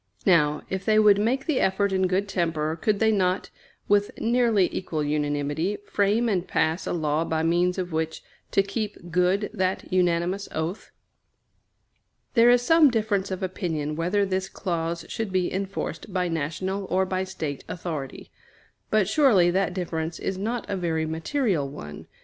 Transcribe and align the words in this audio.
Now, 0.25 0.63
if 0.67 0.83
they 0.83 0.97
would 0.97 1.19
make 1.19 1.45
the 1.45 1.59
effort 1.59 1.91
in 1.93 2.07
good 2.07 2.27
temper, 2.27 2.75
could 2.75 2.97
they 2.97 3.11
not, 3.11 3.51
with 3.87 4.09
nearly 4.19 4.67
equal 4.75 5.03
unanimity, 5.03 5.77
frame 5.85 6.27
and 6.27 6.47
pass 6.47 6.87
a 6.87 6.91
law 6.91 7.23
by 7.23 7.43
means 7.43 7.77
of 7.77 7.91
which 7.91 8.23
to 8.49 8.63
keep 8.63 9.11
good 9.11 9.51
that 9.53 9.93
unanimous 9.93 10.49
oath? 10.55 10.89
There 12.33 12.49
is 12.49 12.63
some 12.63 12.89
difference 12.89 13.29
of 13.29 13.43
opinion 13.43 13.95
whether 13.95 14.25
this 14.25 14.49
clause 14.49 15.05
should 15.07 15.31
be 15.31 15.53
enforced 15.53 16.11
by 16.11 16.27
national 16.27 16.85
or 16.85 17.05
by 17.05 17.23
State 17.23 17.63
authority; 17.67 18.31
but 18.89 19.07
surely 19.07 19.51
that 19.51 19.71
difference 19.75 20.17
is 20.17 20.35
not 20.35 20.67
a 20.67 20.75
very 20.75 21.05
material 21.05 21.69
one. 21.69 22.07